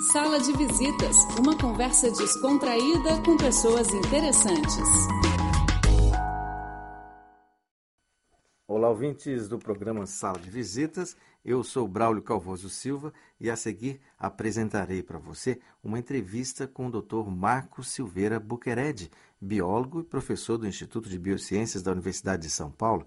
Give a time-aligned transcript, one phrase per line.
[0.00, 4.88] Sala de Visitas, uma conversa descontraída com pessoas interessantes.
[8.68, 11.16] Olá, ouvintes do programa Sala de Visitas.
[11.44, 17.02] Eu sou Braulio Calvoso Silva e a seguir apresentarei para você uma entrevista com o
[17.02, 17.28] Dr.
[17.28, 19.10] Marcos Silveira Buquered,
[19.40, 23.04] biólogo e professor do Instituto de Biociências da Universidade de São Paulo.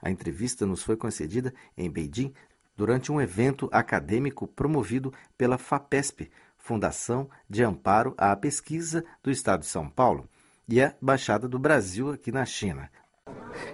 [0.00, 2.32] A entrevista nos foi concedida em Beijing
[2.76, 9.66] durante um evento acadêmico promovido pela FAPESP, Fundação de Amparo à Pesquisa do Estado de
[9.66, 10.28] São Paulo,
[10.68, 12.88] e a Baixada do Brasil aqui na China.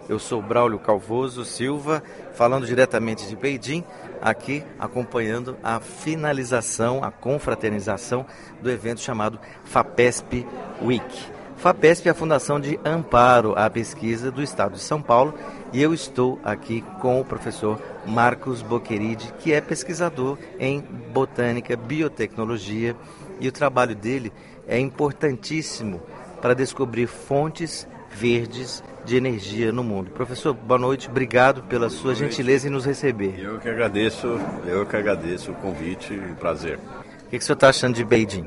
[0.08, 3.84] Eu sou Braulio Calvoso Silva, falando diretamente de Beijing,
[4.20, 8.26] aqui acompanhando a finalização, a confraternização
[8.60, 10.46] do evento chamado FAPESP
[10.82, 11.38] Week.
[11.56, 15.34] FAPESP é a Fundação de Amparo à Pesquisa do Estado de São Paulo
[15.72, 22.96] e eu estou aqui com o professor Marcos Boqueride, que é pesquisador em botânica, biotecnologia
[23.40, 24.32] e o trabalho dele
[24.66, 26.00] é importantíssimo
[26.40, 30.10] para descobrir fontes verdes de energia no mundo.
[30.10, 33.38] Professor, boa noite, obrigado pela sua gentileza em nos receber.
[33.38, 34.26] Eu que agradeço,
[34.66, 36.78] eu que agradeço o convite, um prazer.
[36.78, 38.46] O que, que o senhor está achando de Beijing?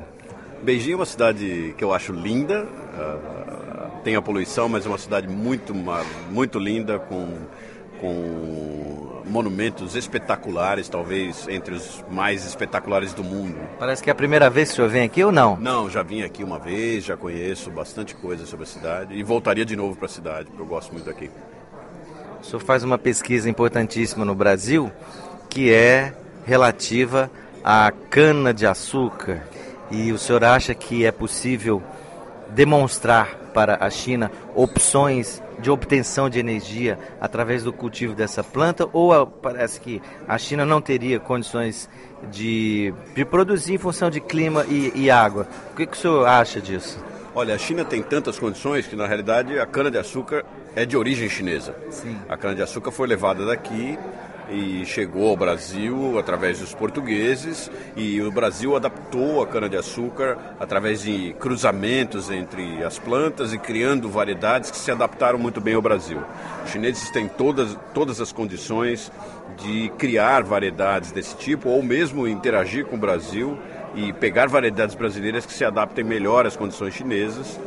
[0.62, 3.61] Beijing é uma cidade que eu acho linda, uh,
[4.02, 5.74] tem a poluição, mas é uma cidade muito,
[6.30, 7.28] muito linda, com,
[8.00, 13.56] com monumentos espetaculares, talvez entre os mais espetaculares do mundo.
[13.78, 15.56] Parece que é a primeira vez que o senhor vem aqui ou não?
[15.56, 19.64] Não, já vim aqui uma vez, já conheço bastante coisa sobre a cidade e voltaria
[19.64, 21.30] de novo para a cidade, porque eu gosto muito daqui.
[22.40, 24.90] O senhor faz uma pesquisa importantíssima no Brasil
[25.48, 26.12] que é
[26.44, 27.30] relativa
[27.62, 29.46] à cana-de-açúcar
[29.90, 31.82] e o senhor acha que é possível
[32.50, 38.88] demonstrar para a China opções de obtenção de energia através do cultivo dessa planta?
[38.92, 41.88] Ou parece que a China não teria condições
[42.30, 45.46] de, de produzir em função de clima e, e água?
[45.72, 46.98] O que, que o senhor acha disso?
[47.34, 50.44] Olha, a China tem tantas condições que, na realidade, a cana-de-açúcar
[50.76, 51.74] é de origem chinesa.
[51.90, 52.18] Sim.
[52.28, 53.98] A cana-de-açúcar foi levada daqui
[54.52, 61.32] e chegou ao Brasil através dos portugueses e o Brasil adaptou a cana-de-açúcar através de
[61.40, 66.22] cruzamentos entre as plantas e criando variedades que se adaptaram muito bem ao Brasil.
[66.64, 69.10] Os chineses têm todas, todas as condições
[69.56, 73.58] de criar variedades desse tipo ou mesmo interagir com o Brasil
[73.94, 77.58] e pegar variedades brasileiras que se adaptem melhor às condições chinesas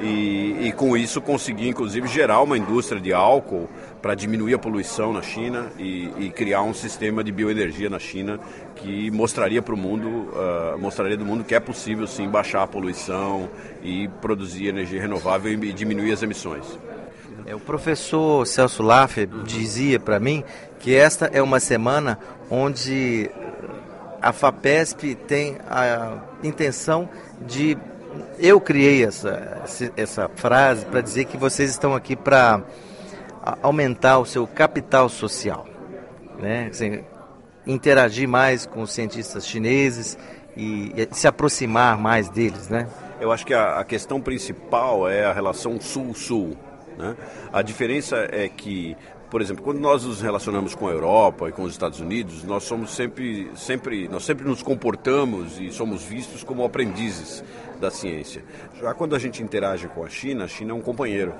[0.00, 3.68] e, e com isso conseguir inclusive gerar uma indústria de álcool
[4.02, 8.38] para diminuir a poluição na China e, e, criar um sistema de bioenergia na China
[8.76, 12.66] que mostraria para o mundo, uh, mostraria do mundo que é possível sim baixar a
[12.66, 13.48] poluição
[13.82, 16.78] e produzir energia renovável e diminuir as emissões.
[17.46, 20.42] É, o professor Celso Laffer dizia para mim
[20.80, 22.18] que esta é uma semana
[22.50, 23.30] onde
[24.24, 27.08] a FAPESP tem a intenção
[27.42, 27.76] de.
[28.38, 29.62] Eu criei essa,
[29.96, 32.62] essa frase para dizer que vocês estão aqui para
[33.62, 35.66] aumentar o seu capital social,
[36.38, 36.68] né?
[36.70, 37.04] Assim,
[37.66, 40.16] interagir mais com os cientistas chineses
[40.56, 42.88] e, se aproximar mais deles, né?
[43.20, 46.56] Eu acho que a, a questão principal é a relação sul-sul.
[46.96, 47.14] Né?
[47.52, 48.96] A diferença é que
[49.30, 52.64] por exemplo, quando nós nos relacionamos com a Europa e com os Estados Unidos, nós
[52.64, 57.42] somos sempre, sempre, nós sempre nos comportamos e somos vistos como aprendizes
[57.80, 58.44] da ciência.
[58.80, 61.34] Já quando a gente interage com a China, a China é um companheiro.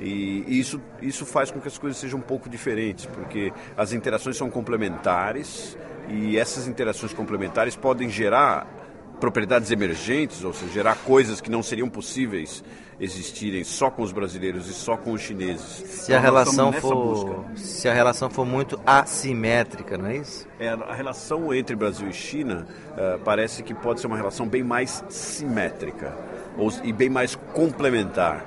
[0.00, 4.36] E isso, isso faz com que as coisas sejam um pouco diferentes, porque as interações
[4.36, 5.76] são complementares
[6.08, 8.77] e essas interações complementares podem gerar
[9.18, 12.62] propriedades emergentes, ou seja, gerar coisas que não seriam possíveis
[13.00, 15.62] existirem só com os brasileiros e só com os chineses.
[15.62, 20.48] Se a então, relação for se a relação for muito assimétrica, não é isso?
[20.58, 24.64] É, a relação entre Brasil e China uh, parece que pode ser uma relação bem
[24.64, 26.12] mais simétrica
[26.56, 28.44] ou, e bem mais complementar.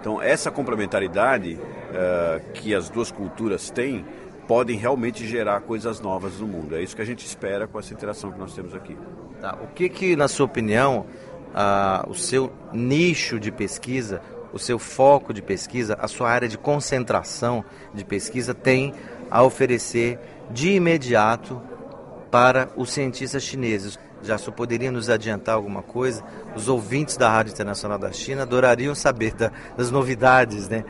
[0.00, 4.04] Então essa complementaridade uh, que as duas culturas têm
[4.46, 6.76] podem realmente gerar coisas novas no mundo.
[6.76, 8.96] É isso que a gente espera com essa interação que nós temos aqui.
[9.40, 9.58] Tá.
[9.62, 11.06] O que, que, na sua opinião,
[12.08, 14.20] o seu nicho de pesquisa,
[14.52, 18.94] o seu foco de pesquisa, a sua área de concentração de pesquisa tem
[19.30, 20.18] a oferecer
[20.50, 21.60] de imediato
[22.30, 23.98] para os cientistas chineses?
[24.22, 26.24] Já só poderia nos adiantar alguma coisa?
[26.54, 30.84] Os ouvintes da Rádio Internacional da China adorariam saber da, das novidades, né?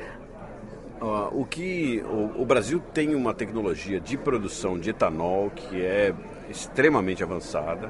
[1.01, 6.15] Uh, o que o, o, Brasil tem uma tecnologia de produção de etanol que é
[6.49, 7.89] extremamente avançada.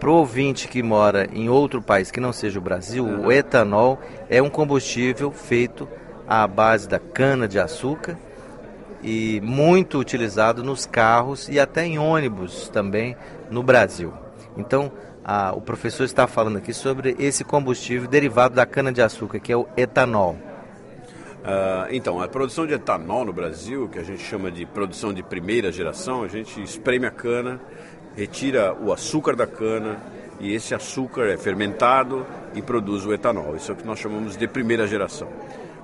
[0.00, 3.26] Para o ouvinte que mora em outro país que não seja o Brasil, uhum.
[3.26, 5.88] o etanol é um combustível feito
[6.26, 8.18] à base da cana de açúcar
[9.02, 13.16] e muito utilizado nos carros e até em ônibus também
[13.50, 14.12] no Brasil.
[14.56, 14.90] Então,
[15.24, 19.68] a, o professor está falando aqui sobre esse combustível derivado da cana-de-açúcar, que é o
[19.76, 20.47] etanol.
[21.38, 25.22] Uh, então, a produção de etanol no Brasil, que a gente chama de produção de
[25.22, 27.60] primeira geração, a gente espreme a cana,
[28.16, 30.00] retira o açúcar da cana
[30.40, 33.56] e esse açúcar é fermentado e produz o etanol.
[33.56, 35.28] Isso é o que nós chamamos de primeira geração.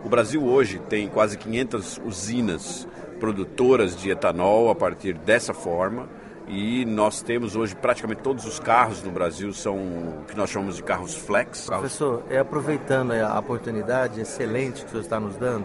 [0.05, 2.87] O Brasil hoje tem quase 500 usinas
[3.19, 6.09] produtoras de etanol a partir dessa forma
[6.47, 10.77] e nós temos hoje praticamente todos os carros no Brasil são o que nós chamamos
[10.77, 11.67] de carros flex.
[11.67, 15.65] Professor, é aproveitando a oportunidade excelente que o senhor está nos dando,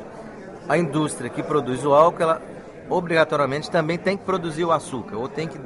[0.67, 2.41] a indústria que produz o álcool, ela
[2.89, 5.59] obrigatoriamente também tem que produzir o açúcar, ou tem que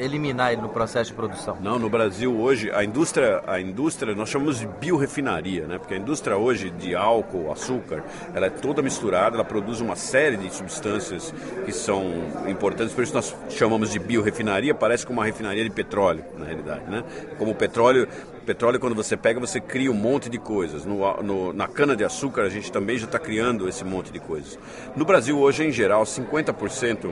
[0.00, 1.56] eliminar ele no processo de produção?
[1.60, 5.78] Não, no Brasil hoje a indústria, a indústria nós chamamos de biorefinaria, né?
[5.78, 8.04] Porque a indústria hoje de álcool, açúcar,
[8.34, 11.32] ela é toda misturada, ela produz uma série de substâncias
[11.64, 12.04] que são
[12.48, 16.90] importantes, por isso nós chamamos de biorefinaria, parece como uma refinaria de petróleo, na realidade,
[16.90, 17.04] né?
[17.38, 18.08] Como o petróleo
[18.46, 20.84] petróleo, quando você pega, você cria um monte de coisas.
[20.84, 24.56] No, no, na cana-de-açúcar, a gente também já está criando esse monte de coisas.
[24.94, 27.10] No Brasil, hoje, em geral, 50%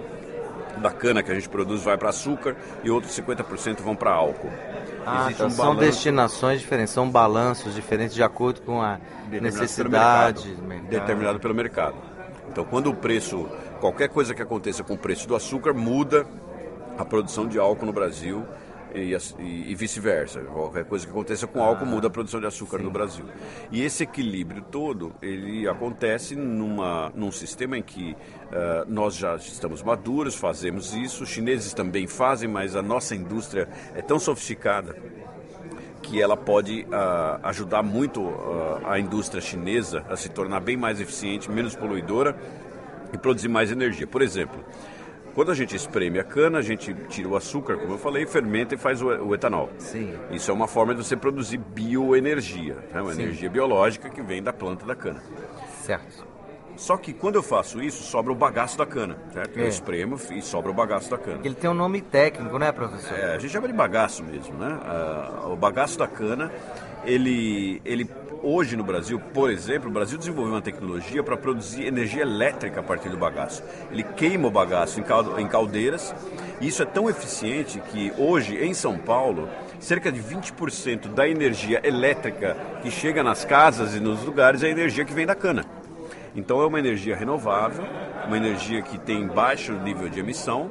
[0.81, 4.51] da cana que a gente produz vai para açúcar e outros 50% vão para álcool.
[5.07, 8.99] Ah, então um são destinações diferentes, são balanços diferentes de acordo com a
[9.29, 11.97] necessidade pelo mercado, determinado pelo mercado.
[12.49, 13.49] Então, quando o preço,
[13.81, 16.27] qualquer coisa que aconteça com o preço do açúcar muda
[16.97, 18.45] a produção de álcool no Brasil
[18.95, 19.17] e,
[19.71, 20.41] e, vice-versa.
[20.41, 22.85] Qualquer coisa que aconteça com álcool muda a produção de açúcar sim.
[22.85, 23.25] no Brasil.
[23.71, 28.17] E esse equilíbrio todo, ele acontece numa, num sistema em que uh,
[28.87, 34.01] nós já estamos maduros, fazemos isso, os chineses também fazem, mas a nossa indústria é
[34.01, 34.97] tão sofisticada
[36.03, 41.01] que ela pode uh, ajudar muito uh, a indústria chinesa a se tornar bem mais
[41.01, 42.37] eficiente, menos poluidora
[43.13, 44.07] e produzir mais energia.
[44.07, 44.63] Por exemplo,
[45.35, 48.75] quando a gente espreme a cana, a gente tira o açúcar, como eu falei, fermenta
[48.75, 49.69] e faz o, o etanol.
[49.79, 50.15] Sim.
[50.31, 53.03] Isso é uma forma de você produzir bioenergia, né?
[53.03, 53.23] uma Sim.
[53.23, 55.23] energia biológica que vem da planta da cana.
[55.83, 56.25] Certo.
[56.77, 59.59] Só que quando eu faço isso, sobra o bagaço da cana, certo?
[59.59, 59.63] É.
[59.63, 61.41] Eu espremo e sobra o bagaço da cana.
[61.45, 63.17] Ele tem um nome técnico, né, professor?
[63.17, 64.79] É, a gente chama de bagaço mesmo, né?
[65.45, 66.51] Uh, o bagaço da cana,
[67.05, 68.09] ele, ele
[68.45, 72.83] hoje no Brasil, por exemplo, o Brasil desenvolveu uma tecnologia para produzir energia elétrica a
[72.83, 73.63] partir do bagaço.
[73.91, 76.15] Ele queima o bagaço em caldeiras
[76.61, 79.49] e isso é tão eficiente que hoje em São Paulo,
[79.81, 84.71] cerca de 20% da energia elétrica que chega nas casas e nos lugares é a
[84.71, 85.65] energia que vem da cana.
[86.37, 87.85] Então é uma energia renovável,
[88.27, 90.71] uma energia que tem baixo nível de emissão.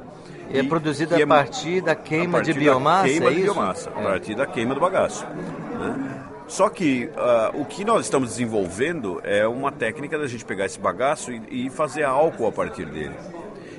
[0.50, 3.08] E, é produzida a é partir da queima partir de biomassa?
[3.08, 5.26] queima é de biomassa, a partir da queima do bagaço.
[5.26, 6.24] Né?
[6.46, 10.78] Só que uh, o que nós estamos desenvolvendo é uma técnica da gente pegar esse
[10.78, 13.14] bagaço e, e fazer álcool a partir dele.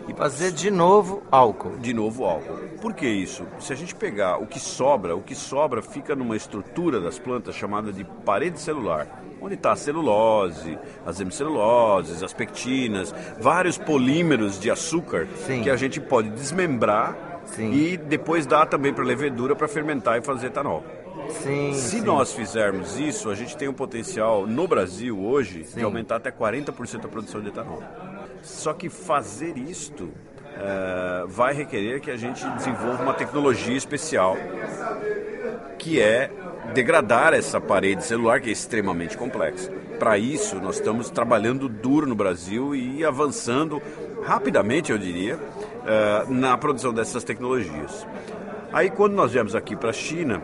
[0.08, 1.78] E fazer de novo álcool.
[1.78, 2.58] De novo álcool.
[2.82, 3.46] Por que isso?
[3.60, 7.56] Se a gente pegar o que sobra, o que sobra fica numa estrutura das plantas
[7.56, 9.08] chamada de parede celular,
[9.42, 15.64] onde está a celulose, as hemiceluloses, as pectinas, vários polímeros de açúcar Sim.
[15.64, 17.72] que a gente pode desmembrar Sim.
[17.72, 20.84] e depois dar também para a levedura para fermentar e fazer etanol.
[21.30, 22.02] Sim, Se sim.
[22.02, 25.80] nós fizermos isso, a gente tem um potencial no Brasil hoje sim.
[25.80, 27.82] de aumentar até 40% a produção de etanol.
[28.42, 30.12] Só que fazer isto
[30.56, 34.38] é, vai requerer que a gente desenvolva uma tecnologia especial
[35.78, 36.32] que é
[36.74, 39.72] degradar essa parede celular que é extremamente complexa.
[40.00, 43.82] Para isso, nós estamos trabalhando duro no Brasil e avançando
[44.24, 45.40] rapidamente, eu diria,
[45.86, 48.06] é, na produção dessas tecnologias.
[48.74, 50.42] Aí, quando nós viemos aqui para a China,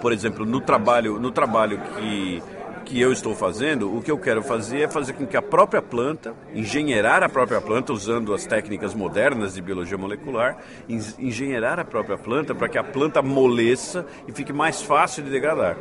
[0.00, 2.42] por exemplo, no trabalho, no trabalho que,
[2.84, 5.82] que eu estou fazendo, o que eu quero fazer é fazer com que a própria
[5.82, 10.56] planta, engenheirar a própria planta usando as técnicas modernas de biologia molecular,
[10.88, 15.76] engenheirar a própria planta para que a planta amoleça e fique mais fácil de degradar.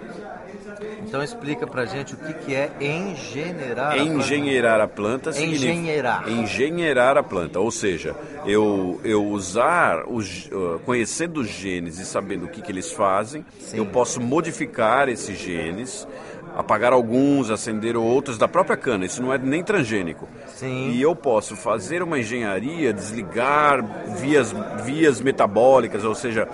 [1.02, 6.30] Então explica pra gente o que, que é engenheirar Engenheirar a planta, a planta engenheirar.
[6.30, 12.46] engenheirar a planta, ou seja, eu, eu usar, os, uh, conhecendo os genes e sabendo
[12.46, 13.78] o que, que eles fazem, Sim.
[13.78, 16.08] eu posso modificar esses genes,
[16.56, 20.28] apagar alguns, acender outros da própria cana, isso não é nem transgênico.
[20.48, 20.90] Sim.
[20.92, 23.84] E eu posso fazer uma engenharia, desligar
[24.20, 26.48] vias, vias metabólicas, ou seja,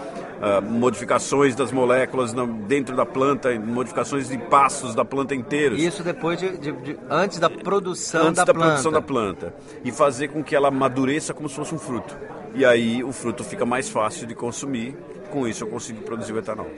[0.43, 2.33] uh, modificações das moléculas
[2.67, 5.75] dentro da planta, modificações de passos da planta inteira.
[5.75, 8.69] Isso depois de, de, de, antes da produção antes da, da planta.
[8.69, 12.15] produção da planta e fazer com que ela amadureça como se fosse um fruto.
[12.53, 14.95] E aí o fruto fica mais fácil de consumir
[15.33, 16.69] com isso eu consigo produzir o etanol.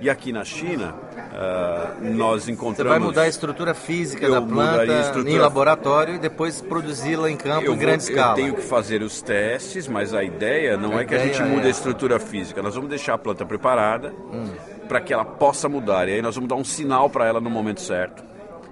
[0.00, 2.94] E aqui na China, uh, nós encontramos...
[2.94, 5.30] Você vai mudar a estrutura física da planta estrutura...
[5.30, 8.32] em laboratório e depois produzi-la em campo eu em grande vou, escala.
[8.32, 11.42] Eu tenho que fazer os testes, mas a ideia não a é que a gente
[11.42, 11.66] mude é...
[11.66, 12.62] a estrutura física.
[12.62, 14.54] Nós vamos deixar a planta preparada hum.
[14.88, 16.08] para que ela possa mudar.
[16.08, 18.24] E aí nós vamos dar um sinal para ela no momento certo.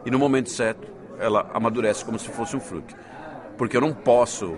[0.07, 0.89] E no momento certo,
[1.19, 2.95] ela amadurece como se fosse um fruto.
[3.59, 4.57] Porque eu não posso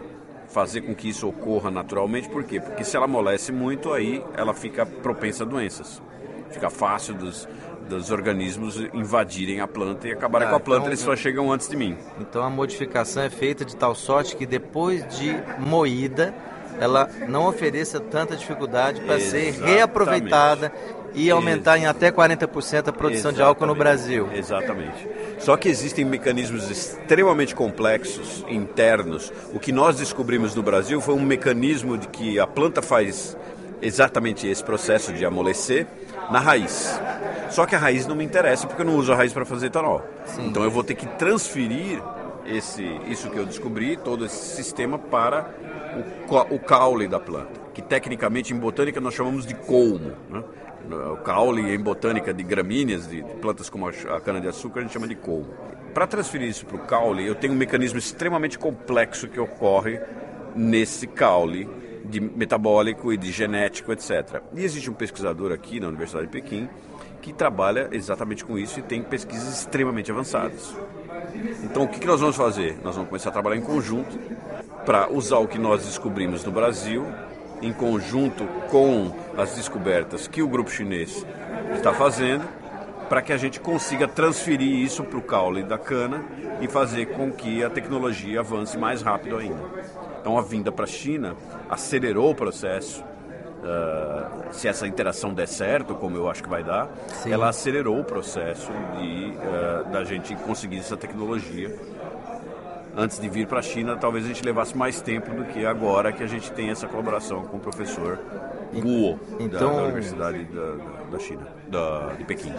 [0.48, 2.60] fazer com que isso ocorra naturalmente, por quê?
[2.60, 6.02] Porque se ela amolece muito, aí ela fica propensa a doenças.
[6.50, 7.46] Fica fácil dos,
[7.88, 11.52] dos organismos invadirem a planta e acabarem ah, com a planta, então, eles só chegam
[11.52, 11.96] antes de mim.
[12.18, 16.34] Então a modificação é feita de tal sorte que depois de moída,
[16.80, 20.72] ela não ofereça tanta dificuldade para ser reaproveitada
[21.14, 23.36] e aumentar em até 40% a produção Exatamente.
[23.36, 24.28] de álcool no Brasil.
[24.34, 25.08] Exatamente.
[25.38, 29.32] Só que existem mecanismos extremamente complexos internos.
[29.52, 33.36] O que nós descobrimos no Brasil foi um mecanismo de que a planta faz
[33.80, 35.86] exatamente esse processo de amolecer
[36.30, 37.00] na raiz.
[37.50, 39.66] Só que a raiz não me interessa porque eu não uso a raiz para fazer
[39.66, 40.02] etanol.
[40.26, 40.48] Sim.
[40.48, 42.02] Então eu vou ter que transferir
[42.46, 45.50] esse, isso que eu descobri, todo esse sistema para
[46.30, 50.12] o, o caule da planta, que tecnicamente em botânica nós chamamos de colmo.
[50.28, 50.42] Né?
[50.90, 55.14] O caule em botânica de gramíneas, de plantas como a cana-de-açúcar, a gente chama de
[55.14, 55.48] colmo.
[55.92, 60.00] Para transferir isso para o caule, eu tenho um mecanismo extremamente complexo que ocorre
[60.54, 61.68] nesse caule
[62.04, 64.42] de metabólico e de genético, etc.
[64.54, 66.68] E existe um pesquisador aqui na Universidade de Pequim
[67.20, 70.74] que trabalha exatamente com isso e tem pesquisas extremamente avançadas.
[71.62, 72.78] Então, o que nós vamos fazer?
[72.82, 74.18] Nós vamos começar a trabalhar em conjunto
[74.86, 77.04] para usar o que nós descobrimos no Brasil
[77.62, 81.24] em conjunto com as descobertas que o grupo chinês
[81.74, 82.44] está fazendo,
[83.08, 86.24] para que a gente consiga transferir isso para o caule da cana
[86.60, 89.62] e fazer com que a tecnologia avance mais rápido ainda.
[90.20, 91.34] Então a vinda para a China
[91.70, 93.02] acelerou o processo.
[93.58, 97.32] Uh, se essa interação der certo, como eu acho que vai dar, Sim.
[97.32, 101.76] ela acelerou o processo de, uh, da gente conseguir essa tecnologia
[102.98, 106.12] antes de vir para a China, talvez a gente levasse mais tempo do que agora
[106.12, 108.18] que a gente tem essa colaboração com o professor
[108.74, 110.74] Guo, então, da, da, Universidade da,
[111.12, 112.52] da China, da, de Pequim.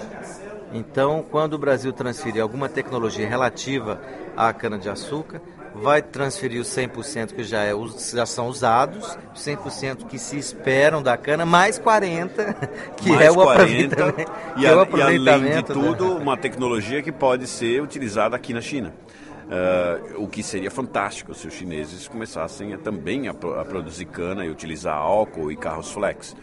[0.73, 4.01] Então, quando o Brasil transferir alguma tecnologia relativa
[4.37, 5.41] à cana-de-açúcar,
[5.75, 7.73] vai transferir os 100% que já, é,
[8.13, 12.55] já são usados, 100% que se esperam da cana, mais 40%
[12.95, 14.31] que mais é o 40, aproveitamento.
[14.55, 18.37] E, a, é o aproveitamento e além de tudo, uma tecnologia que pode ser utilizada
[18.37, 18.93] aqui na China.
[19.49, 24.45] Uh, o que seria fantástico se os chineses começassem a, também a, a, produzir cana
[24.45, 26.35] e utilizar álcool e carros flex.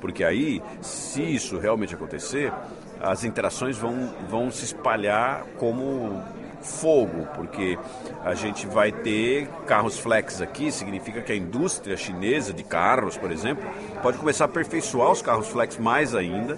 [0.00, 2.52] Porque aí, se isso realmente acontecer,
[3.00, 6.22] as interações vão, vão se espalhar como
[6.62, 7.76] fogo, porque
[8.24, 13.32] a gente vai ter carros flex aqui, significa que a indústria chinesa de carros, por
[13.32, 13.68] exemplo,
[14.02, 16.56] pode começar a aperfeiçoar os carros flex mais ainda,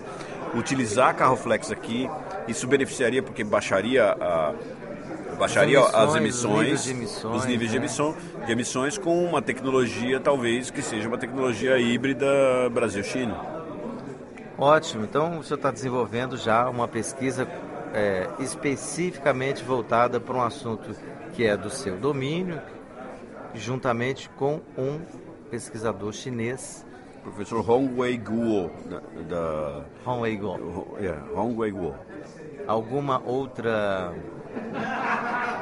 [0.54, 2.08] utilizar carro flex aqui,
[2.46, 4.54] isso beneficiaria porque baixaria a
[5.38, 7.84] baixaria as emissões, as emissões, os níveis de, né?
[7.84, 12.26] emissão, de emissões com uma tecnologia talvez que seja uma tecnologia híbrida
[12.70, 13.54] Brasil-China.
[14.56, 17.48] Ótimo, então o senhor está desenvolvendo já uma pesquisa
[17.92, 20.94] é, especificamente voltada para um assunto
[21.32, 22.60] que é do seu domínio,
[23.54, 25.00] juntamente com um
[25.50, 26.84] pesquisador chinês.
[27.22, 30.96] Professor Hongwei Guo, da, da Hongwei Guo.
[31.00, 31.94] Yeah, Hongwei Guo.
[32.66, 34.12] Alguma outra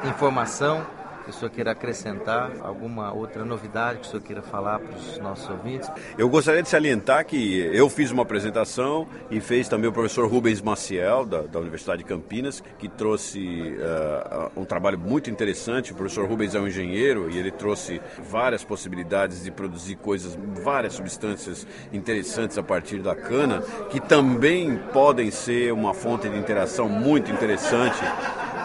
[0.05, 0.85] informação
[1.23, 5.17] que o senhor queira acrescentar, alguma outra novidade que o senhor queira falar para os
[5.19, 5.89] nossos ouvintes?
[6.17, 10.61] Eu gostaria de salientar que eu fiz uma apresentação e fez também o professor Rubens
[10.61, 15.93] Maciel, da, da Universidade de Campinas, que trouxe uh, um trabalho muito interessante.
[15.93, 20.93] O professor Rubens é um engenheiro e ele trouxe várias possibilidades de produzir coisas, várias
[20.93, 27.31] substâncias interessantes a partir da cana, que também podem ser uma fonte de interação muito
[27.31, 28.03] interessante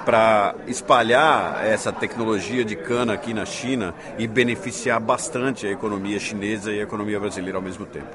[0.09, 6.73] para espalhar essa tecnologia de cana aqui na China e beneficiar bastante a economia chinesa
[6.73, 8.09] e a economia brasileira ao mesmo tempo.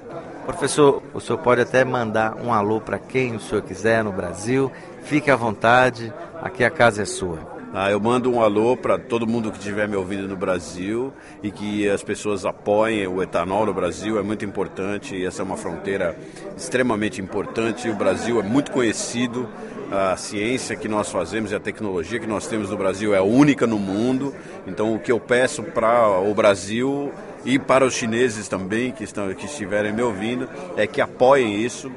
[0.44, 4.72] Professor, o senhor pode até mandar um alô para quem o senhor quiser no Brasil.
[5.04, 7.38] Fique à vontade, aqui a casa é sua.
[7.76, 11.52] Ah, eu mando um alô para todo mundo que estiver me ouvindo no Brasil e
[11.52, 15.24] que as pessoas apoiem o etanol no Brasil, é muito importante.
[15.26, 16.16] Essa é uma fronteira
[16.56, 17.90] extremamente importante.
[17.90, 19.50] O Brasil é muito conhecido
[19.92, 23.68] a ciência que nós fazemos e a tecnologia que nós temos no Brasil é única
[23.68, 24.34] no mundo.
[24.68, 27.12] Então, o que eu peço para o Brasil
[27.46, 31.92] e para os chineses também que, estão, que estiverem me ouvindo é que apoiem isso,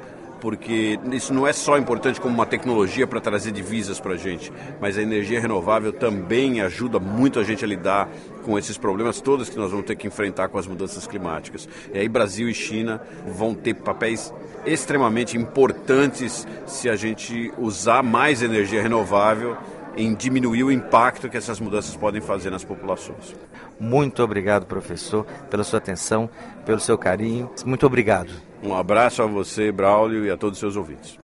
[0.47, 4.53] porque isso não é só importante como uma tecnologia para trazer divisas para a gente,
[4.81, 8.09] mas a energia renovável também ajuda muito a gente a lidar
[8.45, 11.69] com esses problemas todos que nós vamos ter que enfrentar com as mudanças climáticas.
[11.93, 14.33] E aí Brasil e China vão ter papéis
[14.65, 19.57] extremamente importantes se a gente usar mais energia renovável
[19.97, 23.35] em diminuir o impacto que essas mudanças podem fazer nas populações.
[23.81, 26.31] Muito obrigado, professor, pela sua atenção,
[26.65, 27.51] pelo seu carinho.
[27.65, 28.46] Muito obrigado.
[28.63, 31.15] Um abraço a você, Braulio, e a todos os seus ouvintes.